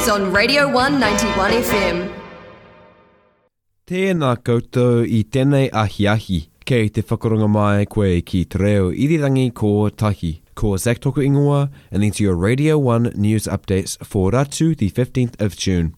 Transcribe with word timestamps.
news 0.00 0.08
on 0.08 0.32
Radio 0.32 0.68
191 0.68 1.52
FM. 1.62 1.98
Tēnā 3.88 4.36
koutou 4.46 5.04
i 5.04 5.24
tēnei 5.24 5.68
ahiahi. 5.72 6.46
Kei 6.64 6.88
te 6.88 7.02
whakaronga 7.02 7.48
mai 7.50 7.86
koe 7.90 8.20
ki 8.22 8.44
te 8.44 8.60
reo 8.62 8.90
irirangi 8.92 9.50
ko 9.52 9.90
tahi. 9.90 10.40
Ko 10.54 10.76
Zach 10.76 11.00
Toku 11.00 11.24
Ingoa, 11.24 11.70
and 11.90 12.04
are 12.04 12.22
your 12.22 12.34
Radio 12.34 12.78
1 12.78 13.12
news 13.16 13.46
updates 13.46 13.96
for 14.04 14.30
Ratu, 14.30 14.76
the 14.76 14.90
15th 14.90 15.40
of 15.40 15.56
June. 15.56 15.94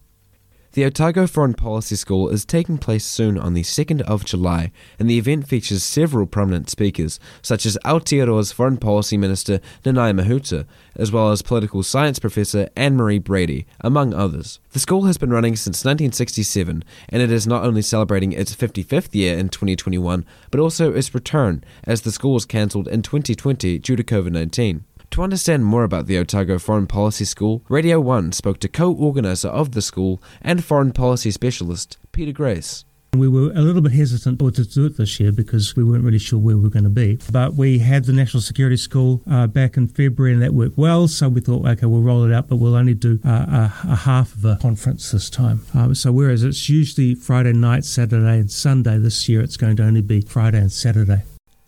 The 0.75 0.87
Otago 0.87 1.27
Foreign 1.27 1.53
Policy 1.53 1.97
School 1.97 2.31
is 2.31 2.47
taking 2.47 2.79
place 2.79 3.05
soon 3.05 3.37
on 3.37 3.53
the 3.53 3.61
2nd 3.61 4.01
of 4.01 4.25
July, 4.25 4.73
and 4.99 5.09
the 5.09 5.19
event 5.19 5.47
features 5.47 5.83
several 5.83 6.25
prominent 6.25 6.71
speakers, 6.71 7.21
such 7.43 7.67
as 7.67 7.77
Aotearoa's 7.85 8.53
Foreign 8.53 8.79
Policy 8.79 9.19
Minister 9.19 9.61
Nanaia 9.85 10.19
Mahuta, 10.19 10.65
as 10.97 11.13
well 11.13 11.31
as 11.31 11.43
political 11.43 11.83
science 11.83 12.19
professor 12.19 12.71
Anne 12.75 12.97
Marie 12.97 13.19
Brady, 13.19 13.67
among 13.83 14.15
others. 14.15 14.61
The 14.71 14.79
school 14.79 15.05
has 15.05 15.19
been 15.19 15.29
running 15.29 15.57
since 15.57 15.85
1967, 15.85 16.83
and 17.11 17.23
it 17.23 17.31
is 17.31 17.47
not 17.47 17.65
only 17.65 17.83
celebrating 17.83 18.33
its 18.33 18.57
55th 18.57 19.15
year 19.15 19.37
in 19.37 19.51
2021, 19.51 20.25
but 20.51 20.59
also 20.59 20.91
its 20.95 21.15
return, 21.15 21.63
as 21.85 22.01
the 22.01 22.11
school 22.11 22.33
was 22.33 22.47
cancelled 22.47 22.89
in 22.89 23.03
2020 23.03 23.79
due 23.79 23.97
to 23.97 24.03
COVID 24.03 24.33
19. 24.33 24.85
To 25.13 25.23
understand 25.23 25.67
more 25.67 25.85
about 25.85 26.07
the 26.07 26.17
Otago 26.17 26.59
Foreign 26.59 26.87
Policy 26.87 27.27
School, 27.27 27.63
Radio 27.69 28.01
1 28.01 28.33
spoke 28.33 28.59
to 28.61 28.69
co 28.69 28.91
organiser 28.91 29.49
of 29.49 29.73
the 29.73 29.83
school 29.83 30.23
and 30.41 30.65
foreign 30.65 30.91
policy 30.91 31.31
specialist 31.31 31.99
Peter 32.13 32.33
Grace. 32.33 32.87
We 33.15 33.29
were 33.29 33.51
a 33.51 33.61
little 33.61 33.83
bit 33.83 33.93
hesitant 33.93 34.39
to 34.39 34.65
do 34.65 34.87
it 34.87 34.97
this 34.97 35.21
year 35.21 35.31
because 35.31 35.77
we 35.77 35.85
weren't 35.85 36.03
really 36.03 36.19
sure 36.19 36.39
where 36.39 36.57
we 36.57 36.63
were 36.63 36.71
going 36.71 36.85
to 36.85 36.89
be. 36.89 37.19
But 37.31 37.53
we 37.53 37.81
had 37.81 38.07
the 38.07 38.15
National 38.15 38.41
Security 38.41 38.79
School 38.79 39.21
uh, 39.31 39.49
back 39.49 39.77
in 39.77 39.87
February 39.87 40.33
and 40.33 40.41
that 40.41 40.55
worked 40.55 40.79
well. 40.79 41.07
So 41.09 41.29
we 41.29 41.43
thought, 41.43 41.67
okay, 41.67 41.85
we'll 41.85 42.01
roll 42.01 42.25
it 42.25 42.33
out, 42.33 42.49
but 42.49 42.57
we'll 42.57 42.75
only 42.75 42.95
do 42.95 43.21
uh, 43.23 43.29
a, 43.29 43.73
a, 43.91 43.97
half 43.97 44.35
of 44.35 44.47
a 44.47 44.57
conference 44.63 45.11
this 45.11 45.29
time. 45.29 45.61
Um, 45.75 45.95
so 45.95 46.11
whereas 46.11 46.43
it's 46.43 46.71
usually 46.71 47.15
Friday 47.17 47.53
night, 47.53 47.85
Saturday, 47.85 48.39
and 48.39 48.51
Sunday, 48.51 48.97
this 48.97 49.29
year 49.29 49.43
it's 49.43 49.59
going 49.59 49.77
to 49.77 49.85
only 49.85 50.01
be 50.01 50.23
Friday 50.23 50.61
and 50.61 50.73
Saturday. 50.73 51.25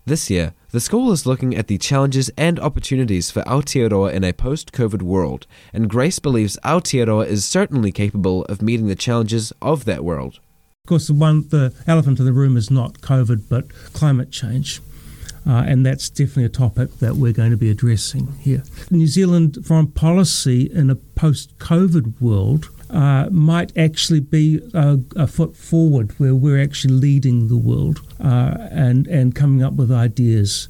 This 0.07 0.29
year, 0.29 0.53
the 0.69 0.79
school 0.79 1.11
is 1.11 1.25
looking 1.25 1.55
at 1.55 1.65
the 1.65 1.79
challenges 1.79 2.29
and 2.37 2.59
opportunities 2.59 3.31
for 3.31 3.41
Aotearoa 3.41 4.13
in 4.13 4.23
a 4.23 4.33
post-COVID 4.33 5.01
world, 5.01 5.47
and 5.73 5.89
Grace 5.89 6.19
believes 6.19 6.59
Aotearoa 6.63 7.25
is 7.25 7.43
certainly 7.43 7.91
capable 7.91 8.45
of 8.45 8.61
meeting 8.61 8.85
the 8.85 8.93
challenges 8.93 9.51
of 9.63 9.85
that 9.85 10.03
world. 10.03 10.35
Of 10.83 10.89
course, 10.89 11.07
the 11.07 11.15
one, 11.15 11.47
the 11.49 11.73
elephant 11.87 12.19
in 12.19 12.25
the 12.25 12.33
room 12.33 12.55
is 12.55 12.69
not 12.69 13.01
COVID, 13.01 13.49
but 13.49 13.73
climate 13.93 14.29
change. 14.29 14.79
Uh, 15.47 15.63
and 15.65 15.83
that's 15.83 16.07
definitely 16.11 16.45
a 16.45 16.49
topic 16.49 16.99
that 16.99 17.15
we're 17.15 17.33
going 17.33 17.49
to 17.49 17.57
be 17.57 17.71
addressing 17.71 18.31
here. 18.39 18.63
New 18.91 19.07
Zealand 19.07 19.65
foreign 19.65 19.87
policy 19.87 20.69
in 20.71 20.91
a 20.91 20.95
post 20.95 21.57
COVID 21.57 22.21
world 22.21 22.69
uh, 22.95 23.29
might 23.29 23.77
actually 23.77 24.21
be 24.21 24.61
a, 24.73 24.97
a, 25.17 25.27
foot 25.27 25.55
forward 25.55 26.17
where 26.17 26.33
we're 26.33 26.61
actually 26.61 26.93
leading 26.93 27.49
the 27.49 27.57
world 27.57 28.01
uh, 28.23 28.55
and, 28.71 29.05
and 29.07 29.35
coming 29.35 29.61
up 29.61 29.73
with 29.73 29.91
ideas. 29.91 30.69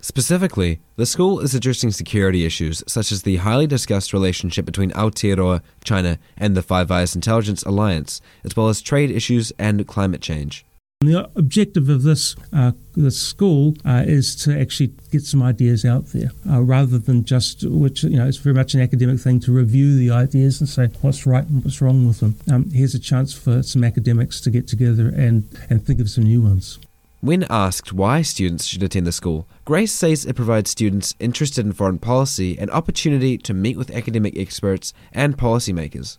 Specifically, 0.00 0.80
the 0.96 1.04
school 1.04 1.40
is 1.40 1.54
addressing 1.54 1.90
security 1.90 2.46
issues 2.46 2.82
such 2.86 3.12
as 3.12 3.22
the 3.22 3.36
highly 3.36 3.66
discussed 3.66 4.14
relationship 4.14 4.64
between 4.64 4.90
Aotearoa, 4.92 5.60
China, 5.84 6.18
and 6.38 6.56
the 6.56 6.62
Five 6.62 6.90
Eyes 6.90 7.14
Intelligence 7.14 7.62
Alliance, 7.64 8.22
as 8.44 8.56
well 8.56 8.68
as 8.68 8.80
trade 8.80 9.10
issues 9.10 9.52
and 9.58 9.86
climate 9.86 10.22
change. 10.22 10.64
The 11.00 11.30
objective 11.36 11.88
of 11.88 12.02
this 12.02 12.34
uh, 12.52 12.72
this 12.96 13.22
school 13.22 13.76
uh, 13.84 14.02
is 14.04 14.34
to 14.42 14.60
actually 14.60 14.94
get 15.12 15.22
some 15.22 15.40
ideas 15.40 15.84
out 15.84 16.06
there, 16.06 16.32
uh, 16.50 16.60
rather 16.60 16.98
than 16.98 17.22
just 17.22 17.62
which 17.62 18.02
you 18.02 18.16
know 18.16 18.26
it's 18.26 18.38
very 18.38 18.52
much 18.52 18.74
an 18.74 18.80
academic 18.80 19.20
thing 19.20 19.38
to 19.40 19.52
review 19.52 19.96
the 19.96 20.10
ideas 20.10 20.58
and 20.60 20.68
say 20.68 20.88
what's 21.00 21.24
right 21.24 21.46
and 21.46 21.62
what's 21.62 21.80
wrong 21.80 22.08
with 22.08 22.18
them. 22.18 22.34
Um, 22.52 22.70
here's 22.72 22.96
a 22.96 22.98
chance 22.98 23.32
for 23.32 23.62
some 23.62 23.84
academics 23.84 24.40
to 24.40 24.50
get 24.50 24.66
together 24.66 25.06
and 25.06 25.44
and 25.70 25.86
think 25.86 26.00
of 26.00 26.10
some 26.10 26.24
new 26.24 26.42
ones. 26.42 26.80
When 27.20 27.46
asked 27.48 27.92
why 27.92 28.22
students 28.22 28.64
should 28.64 28.82
attend 28.82 29.06
the 29.06 29.12
school, 29.12 29.46
Grace 29.64 29.92
says 29.92 30.24
it 30.24 30.34
provides 30.34 30.68
students 30.68 31.14
interested 31.20 31.64
in 31.64 31.74
foreign 31.74 32.00
policy 32.00 32.58
an 32.58 32.70
opportunity 32.70 33.38
to 33.38 33.54
meet 33.54 33.76
with 33.76 33.92
academic 33.92 34.36
experts 34.36 34.92
and 35.12 35.38
policymakers 35.38 36.18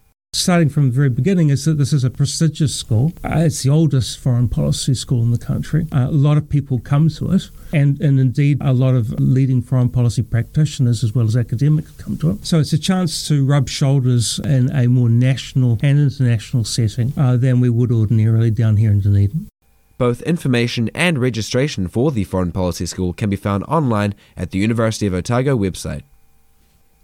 starting 0.49 0.69
from 0.69 0.89
the 0.89 0.95
very 0.95 1.09
beginning 1.09 1.49
is 1.49 1.65
that 1.65 1.77
this 1.77 1.93
is 1.93 2.03
a 2.03 2.09
prestigious 2.09 2.75
school. 2.75 3.13
Uh, 3.23 3.39
it's 3.45 3.63
the 3.63 3.69
oldest 3.69 4.19
foreign 4.19 4.47
policy 4.47 4.93
school 4.93 5.21
in 5.21 5.31
the 5.31 5.37
country. 5.37 5.85
Uh, 5.91 6.07
a 6.07 6.11
lot 6.11 6.37
of 6.37 6.49
people 6.49 6.79
come 6.79 7.09
to 7.09 7.31
it, 7.33 7.49
and, 7.73 7.99
and 8.01 8.19
indeed 8.19 8.57
a 8.61 8.73
lot 8.73 8.95
of 8.95 9.11
leading 9.19 9.61
foreign 9.61 9.89
policy 9.89 10.21
practitioners 10.21 11.03
as 11.03 11.13
well 11.13 11.25
as 11.25 11.35
academics 11.35 11.91
come 11.91 12.17
to 12.17 12.31
it. 12.31 12.45
So 12.45 12.59
it's 12.59 12.73
a 12.73 12.79
chance 12.79 13.27
to 13.27 13.45
rub 13.45 13.69
shoulders 13.69 14.39
in 14.39 14.71
a 14.71 14.87
more 14.87 15.09
national 15.09 15.77
and 15.83 15.99
international 15.99 16.63
setting 16.63 17.13
uh, 17.17 17.37
than 17.37 17.59
we 17.59 17.69
would 17.69 17.91
ordinarily 17.91 18.51
down 18.51 18.77
here 18.77 18.91
in 18.91 19.01
Dunedin. 19.01 19.49
Both 19.97 20.21
information 20.21 20.89
and 20.95 21.19
registration 21.19 21.89
for 21.89 22.11
the 22.11 22.23
Foreign 22.23 22.53
Policy 22.53 22.85
School 22.85 23.11
can 23.11 23.29
be 23.29 23.35
found 23.35 23.65
online 23.65 24.15
at 24.37 24.51
the 24.51 24.57
University 24.57 25.05
of 25.05 25.13
Otago 25.13 25.57
website. 25.57 26.03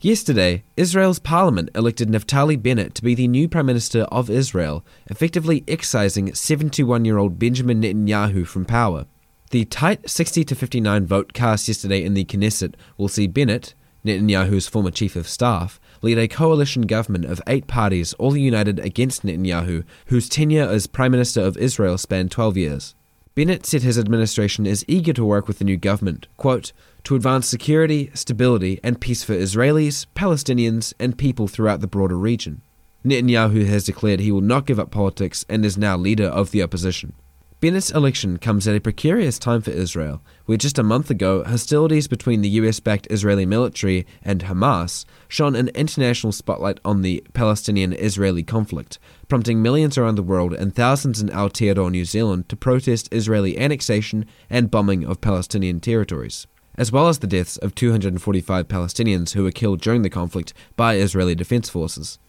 Yesterday, 0.02 0.66
Israel's 0.76 1.20
parliament 1.20 1.70
elected 1.74 2.10
Naftali 2.10 2.62
Bennett 2.62 2.94
to 2.96 3.02
be 3.02 3.16
the 3.16 3.30
new 3.30 3.48
Prime 3.48 3.66
Minister 3.66 4.02
of 4.04 4.30
Israel, 4.30 4.86
effectively 5.08 5.64
excising 5.68 6.34
71 6.34 7.06
year 7.06 7.18
old 7.18 7.40
Benjamin 7.40 7.82
Netanyahu 7.82 8.46
from 8.46 8.66
power. 8.66 9.06
The 9.52 9.64
tight 9.64 10.10
60 10.10 10.44
to 10.44 10.56
59 10.56 11.06
vote 11.06 11.32
cast 11.34 11.70
yesterday 11.70 12.04
in 12.04 12.14
the 12.14 12.26
Knesset 12.26 12.76
will 12.98 13.08
see 13.08 13.26
Bennett, 13.26 13.74
Netanyahu's 14.06 14.68
former 14.68 14.92
chief 14.92 15.16
of 15.16 15.30
staff, 15.30 15.80
lead 16.02 16.18
a 16.18 16.28
coalition 16.28 16.84
government 16.84 17.26
of 17.26 17.42
eight 17.48 17.66
parties 17.66 18.14
all 18.16 18.36
united 18.36 18.80
against 18.80 19.24
Netanyahu, 19.24 19.86
whose 20.08 20.28
tenure 20.28 20.68
as 20.68 20.88
Prime 20.88 21.12
Minister 21.12 21.42
of 21.42 21.56
Israel 21.58 21.98
spanned 21.98 22.32
12 22.32 22.58
years. 22.58 22.96
Bennett 23.36 23.66
said 23.66 23.84
his 23.84 24.00
administration 24.00 24.66
is 24.66 24.86
eager 24.88 25.12
to 25.12 25.26
work 25.26 25.46
with 25.46 25.60
the 25.60 25.66
new 25.66 25.76
government, 25.76 26.28
quote, 26.38 26.72
to 27.04 27.18
advance 27.18 27.46
security, 27.46 28.10
stability, 28.14 28.80
and 28.82 29.02
peace 29.02 29.26
for 29.26 29.34
Israelis, 29.34 30.06
Palestinians, 30.16 30.94
and 31.02 31.18
people 31.18 31.50
throughout 31.50 31.82
the 31.82 31.88
broader 31.88 32.18
region. 32.18 32.62
Netanyahu 33.04 33.66
has 33.66 33.84
declared 33.84 34.22
he 34.22 34.32
will 34.32 34.40
not 34.40 34.66
give 34.66 34.80
up 34.80 34.90
politics 34.90 35.46
and 35.50 35.66
is 35.66 35.78
now 35.78 35.98
leader 35.98 36.28
of 36.28 36.52
the 36.52 36.64
opposition. 36.64 37.12
Bennett's 37.62 37.90
election 37.90 38.38
comes 38.38 38.68
at 38.68 38.76
a 38.76 38.82
precarious 38.82 39.40
time 39.40 39.62
for 39.62 39.72
Israel, 39.72 40.22
where 40.46 40.58
just 40.58 40.78
a 40.78 40.84
month 40.84 41.10
ago 41.10 41.42
hostilities 41.46 42.06
between 42.06 42.42
the 42.42 42.50
US 42.50 42.82
backed 42.82 43.08
Israeli 43.10 43.46
military 43.46 44.06
and 44.22 44.44
Hamas 44.44 45.06
shone 45.30 45.56
an 45.56 45.70
international 45.70 46.34
spotlight 46.34 46.82
on 46.84 47.02
the 47.02 47.24
Palestinian 47.34 47.94
Israeli 47.94 48.44
conflict, 48.44 49.00
prompting 49.30 49.62
millions 49.62 49.98
around 49.98 50.16
the 50.16 50.22
world 50.22 50.54
and 50.54 50.76
thousands 50.76 51.22
in 51.22 51.30
Aotearoa, 51.30 51.90
New 51.90 52.04
Zealand, 52.04 52.50
to 52.50 52.58
protest 52.58 53.08
Israeli 53.14 53.58
annexation 53.58 54.26
and 54.50 54.70
bombing 54.70 55.06
of 55.06 55.22
Palestinian 55.22 55.80
territories, 55.80 56.48
as 56.78 56.92
well 56.92 57.08
as 57.08 57.20
the 57.20 57.26
deaths 57.26 57.56
of 57.58 57.74
245 57.74 58.68
Palestinians 58.68 59.32
who 59.32 59.44
were 59.44 59.52
killed 59.52 59.80
during 59.80 60.02
the 60.02 60.10
conflict 60.10 60.54
by 60.76 60.98
Israeli 60.98 61.36
defense 61.36 61.70
forces. 61.70 62.20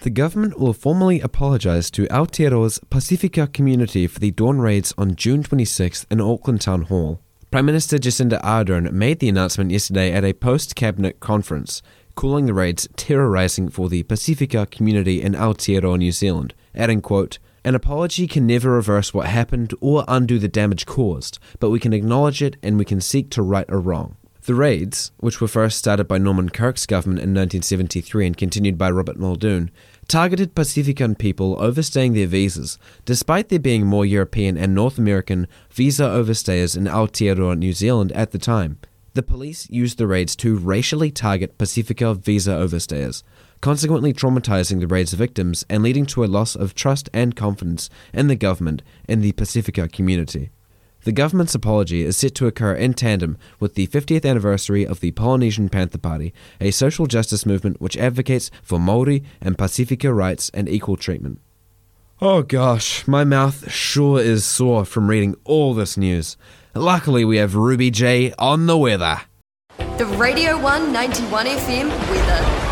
The 0.00 0.10
government 0.10 0.60
will 0.60 0.72
formally 0.72 1.20
apologise 1.20 1.90
to 1.90 2.06
Aotearoa's 2.06 2.78
Pacifica 2.88 3.48
community 3.48 4.06
for 4.06 4.20
the 4.20 4.30
dawn 4.30 4.60
raids 4.60 4.94
on 4.96 5.16
June 5.16 5.42
26th 5.42 6.06
in 6.08 6.20
Auckland 6.20 6.60
Town 6.60 6.82
Hall. 6.82 7.20
Prime 7.50 7.66
Minister 7.66 7.98
Jacinda 7.98 8.40
Ardern 8.42 8.92
made 8.92 9.18
the 9.18 9.28
announcement 9.28 9.72
yesterday 9.72 10.12
at 10.12 10.24
a 10.24 10.34
post 10.34 10.76
cabinet 10.76 11.18
conference, 11.18 11.82
calling 12.14 12.46
the 12.46 12.54
raids 12.54 12.86
terrorising 12.94 13.68
for 13.70 13.88
the 13.88 14.04
Pacifica 14.04 14.66
community 14.66 15.20
in 15.20 15.32
Aotearoa, 15.32 15.98
New 15.98 16.12
Zealand, 16.12 16.54
adding, 16.76 17.00
quote, 17.00 17.40
an 17.64 17.74
apology 17.74 18.28
can 18.28 18.46
never 18.46 18.70
reverse 18.70 19.12
what 19.12 19.26
happened 19.26 19.74
or 19.80 20.04
undo 20.06 20.38
the 20.38 20.46
damage 20.46 20.86
caused, 20.86 21.40
but 21.58 21.70
we 21.70 21.80
can 21.80 21.92
acknowledge 21.92 22.40
it 22.40 22.56
and 22.62 22.78
we 22.78 22.84
can 22.84 23.00
seek 23.00 23.30
to 23.30 23.42
right 23.42 23.66
a 23.68 23.76
wrong. 23.76 24.16
The 24.48 24.54
raids, 24.54 25.12
which 25.18 25.42
were 25.42 25.46
first 25.46 25.76
started 25.76 26.08
by 26.08 26.16
Norman 26.16 26.48
Kirk's 26.48 26.86
government 26.86 27.18
in 27.18 27.34
1973 27.34 28.28
and 28.28 28.34
continued 28.34 28.78
by 28.78 28.90
Robert 28.90 29.18
Muldoon, 29.18 29.70
targeted 30.08 30.54
Pacifican 30.54 31.16
people 31.16 31.54
overstaying 31.60 32.14
their 32.14 32.26
visas, 32.26 32.78
despite 33.04 33.50
there 33.50 33.58
being 33.58 33.84
more 33.84 34.06
European 34.06 34.56
and 34.56 34.74
North 34.74 34.96
American 34.96 35.48
visa 35.70 36.04
overstayers 36.04 36.78
in 36.78 36.84
Aotearoa, 36.84 37.58
New 37.58 37.74
Zealand 37.74 38.10
at 38.12 38.30
the 38.30 38.38
time. 38.38 38.78
The 39.12 39.22
police 39.22 39.68
used 39.68 39.98
the 39.98 40.06
raids 40.06 40.34
to 40.36 40.56
racially 40.56 41.10
target 41.10 41.58
Pacifica 41.58 42.14
visa 42.14 42.52
overstayers, 42.52 43.22
consequently 43.60 44.14
traumatizing 44.14 44.80
the 44.80 44.86
raid's 44.86 45.12
victims 45.12 45.62
and 45.68 45.82
leading 45.82 46.06
to 46.06 46.24
a 46.24 46.26
loss 46.26 46.56
of 46.56 46.74
trust 46.74 47.10
and 47.12 47.36
confidence 47.36 47.90
in 48.14 48.28
the 48.28 48.34
government 48.34 48.82
and 49.06 49.20
the 49.20 49.32
Pacifica 49.32 49.88
community. 49.88 50.48
The 51.08 51.12
government's 51.12 51.54
apology 51.54 52.02
is 52.02 52.18
set 52.18 52.34
to 52.34 52.46
occur 52.46 52.74
in 52.74 52.92
tandem 52.92 53.38
with 53.58 53.76
the 53.76 53.86
50th 53.86 54.28
anniversary 54.28 54.86
of 54.86 55.00
the 55.00 55.12
Polynesian 55.12 55.70
Panther 55.70 55.96
Party, 55.96 56.34
a 56.60 56.70
social 56.70 57.06
justice 57.06 57.46
movement 57.46 57.80
which 57.80 57.96
advocates 57.96 58.50
for 58.62 58.78
Maori 58.78 59.24
and 59.40 59.56
Pacifica 59.56 60.12
rights 60.12 60.50
and 60.52 60.68
equal 60.68 60.98
treatment. 60.98 61.40
Oh 62.20 62.42
gosh, 62.42 63.08
my 63.08 63.24
mouth 63.24 63.72
sure 63.72 64.20
is 64.20 64.44
sore 64.44 64.84
from 64.84 65.08
reading 65.08 65.34
all 65.44 65.72
this 65.72 65.96
news. 65.96 66.36
Luckily, 66.74 67.24
we 67.24 67.38
have 67.38 67.54
Ruby 67.54 67.90
J 67.90 68.34
on 68.38 68.66
the 68.66 68.76
weather. 68.76 69.22
The 69.96 70.04
Radio 70.04 70.60
191 70.60 71.46
FM 71.46 71.88
weather. 72.10 72.68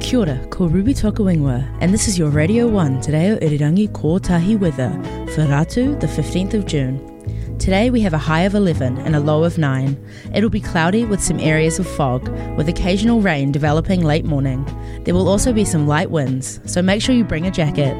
Kia 0.00 0.18
ora, 0.18 0.44
ko 0.50 0.66
Ruby 0.66 0.92
Tokawingwa, 0.92 1.78
and 1.80 1.94
this 1.94 2.08
is 2.08 2.18
your 2.18 2.30
Radio 2.30 2.66
1 2.66 3.00
Te 3.00 3.12
Reo 3.12 3.36
Irirangi 3.36 3.88
Kotahi 3.90 4.58
weather 4.58 4.90
for 5.36 5.42
Ratu, 5.42 6.00
the 6.00 6.06
15th 6.06 6.54
of 6.54 6.64
June. 6.64 7.58
Today 7.58 7.90
we 7.90 8.00
have 8.00 8.14
a 8.14 8.18
high 8.18 8.44
of 8.44 8.54
11 8.54 8.96
and 8.96 9.14
a 9.14 9.20
low 9.20 9.44
of 9.44 9.58
9. 9.58 10.10
It'll 10.34 10.48
be 10.48 10.62
cloudy 10.62 11.04
with 11.04 11.22
some 11.22 11.38
areas 11.40 11.78
of 11.78 11.86
fog, 11.86 12.26
with 12.56 12.70
occasional 12.70 13.20
rain 13.20 13.52
developing 13.52 14.00
late 14.02 14.24
morning. 14.24 14.64
There 15.04 15.12
will 15.12 15.28
also 15.28 15.52
be 15.52 15.66
some 15.66 15.86
light 15.86 16.10
winds, 16.10 16.58
so 16.64 16.80
make 16.80 17.02
sure 17.02 17.14
you 17.14 17.22
bring 17.22 17.46
a 17.46 17.50
jacket. 17.50 17.94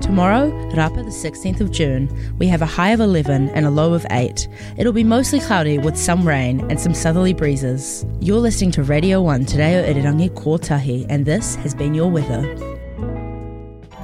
Tomorrow, 0.00 0.50
Rapa 0.72 0.96
the 0.96 1.12
16th 1.12 1.60
of 1.60 1.70
June, 1.70 2.10
we 2.38 2.48
have 2.48 2.60
a 2.60 2.66
high 2.66 2.90
of 2.90 2.98
11 2.98 3.50
and 3.50 3.66
a 3.66 3.70
low 3.70 3.94
of 3.94 4.04
8. 4.10 4.48
It'll 4.76 4.92
be 4.92 5.04
mostly 5.04 5.38
cloudy 5.38 5.78
with 5.78 5.96
some 5.96 6.26
rain 6.26 6.68
and 6.68 6.80
some 6.80 6.92
southerly 6.92 7.34
breezes. 7.34 8.04
You're 8.18 8.40
listening 8.40 8.72
to 8.72 8.82
Radio 8.82 9.22
1 9.22 9.44
Te 9.44 9.58
Reo 9.58 9.84
Irirangi 9.84 10.30
Kotahi, 10.30 11.06
and 11.08 11.24
this 11.24 11.54
has 11.54 11.72
been 11.72 11.94
your 11.94 12.10
weather. 12.10 12.42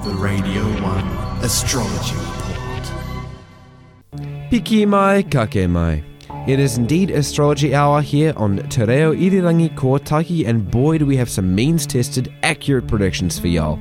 The 0.04 0.14
Radio 0.14 0.62
1 0.82 1.04
Astrology 1.42 2.49
Report. 4.52 4.64
Piki 4.64 4.86
mai, 4.86 5.22
kake 5.22 5.68
mai. 5.68 6.02
It 6.46 6.58
is 6.58 6.78
indeed 6.78 7.10
astrology 7.10 7.74
hour 7.74 8.00
here 8.02 8.32
on 8.36 8.56
Te 8.68 8.84
Reo 8.84 9.14
Irirangi 9.14 9.74
Kotahi, 9.74 10.46
and 10.48 10.70
boy 10.70 10.98
do 10.98 11.06
we 11.06 11.16
have 11.16 11.30
some 11.30 11.54
means-tested, 11.54 12.32
accurate 12.42 12.88
predictions 12.88 13.38
for 13.38 13.48
y'all. 13.48 13.78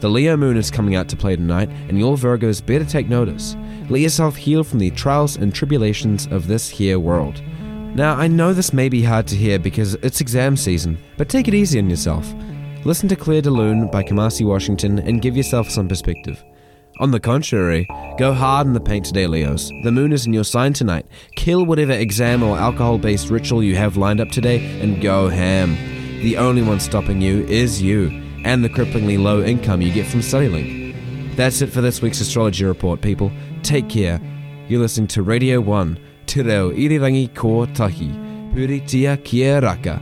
The 0.00 0.08
Leo 0.08 0.36
moon 0.36 0.56
is 0.56 0.70
coming 0.70 0.94
out 0.94 1.08
to 1.08 1.16
play 1.16 1.36
tonight, 1.36 1.70
and 1.88 1.98
your 1.98 2.16
Virgos 2.16 2.64
better 2.64 2.84
take 2.84 3.08
notice. 3.08 3.56
Let 3.88 4.00
yourself 4.00 4.36
heal 4.36 4.62
from 4.62 4.78
the 4.78 4.90
trials 4.90 5.36
and 5.36 5.54
tribulations 5.54 6.26
of 6.26 6.46
this 6.46 6.68
here 6.68 6.98
world. 6.98 7.42
Now, 7.94 8.14
I 8.14 8.28
know 8.28 8.52
this 8.52 8.74
may 8.74 8.88
be 8.90 9.02
hard 9.02 9.26
to 9.28 9.36
hear 9.36 9.58
because 9.58 9.94
it's 10.02 10.20
exam 10.20 10.56
season, 10.56 10.98
but 11.16 11.28
take 11.28 11.48
it 11.48 11.54
easy 11.54 11.78
on 11.78 11.88
yourself. 11.88 12.32
Listen 12.84 13.08
to 13.08 13.16
Clair 13.16 13.40
de 13.40 13.50
Lune 13.50 13.90
by 13.90 14.02
Kamasi 14.02 14.46
Washington 14.46 14.98
and 14.98 15.22
give 15.22 15.36
yourself 15.36 15.70
some 15.70 15.88
perspective. 15.88 16.44
On 16.98 17.10
the 17.10 17.20
contrary, 17.20 17.86
go 18.16 18.32
hard 18.32 18.66
in 18.66 18.72
the 18.72 18.80
paint 18.80 19.04
today, 19.04 19.26
Leos. 19.26 19.70
The 19.82 19.92
moon 19.92 20.12
is 20.12 20.26
in 20.26 20.32
your 20.32 20.44
sign 20.44 20.72
tonight. 20.72 21.04
Kill 21.36 21.66
whatever 21.66 21.92
exam 21.92 22.42
or 22.42 22.56
alcohol 22.56 22.96
based 22.96 23.28
ritual 23.28 23.62
you 23.62 23.76
have 23.76 23.98
lined 23.98 24.18
up 24.18 24.30
today 24.30 24.64
and 24.80 25.02
go 25.02 25.28
ham. 25.28 25.76
The 26.22 26.38
only 26.38 26.62
one 26.62 26.80
stopping 26.80 27.20
you 27.20 27.44
is 27.48 27.82
you 27.82 28.08
and 28.46 28.64
the 28.64 28.70
cripplingly 28.70 29.22
low 29.22 29.42
income 29.42 29.82
you 29.82 29.92
get 29.92 30.06
from 30.06 30.20
StudyLink. 30.20 31.36
That's 31.36 31.60
it 31.60 31.66
for 31.66 31.82
this 31.82 32.00
week's 32.00 32.22
astrology 32.22 32.64
report, 32.64 33.02
people. 33.02 33.30
Take 33.62 33.90
care. 33.90 34.18
You're 34.66 34.80
listening 34.80 35.08
to 35.08 35.22
Radio 35.22 35.60
1, 35.60 35.98
Te 36.24 36.40
Reo 36.40 36.70
Irirangi 36.70 37.34
Ko 37.34 37.66
Tahi, 37.66 38.08
Puri 38.54 38.80
Tia 38.80 39.18
Kia 39.18 39.60
Raka. 39.60 40.00